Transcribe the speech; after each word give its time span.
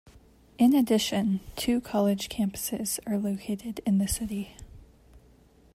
In 0.57 0.73
addition, 0.73 1.41
two 1.55 1.79
college 1.79 2.27
campuses 2.27 2.97
are 3.05 3.19
located 3.19 3.81
in 3.85 3.99
the 3.99 4.07
city. 4.07 4.55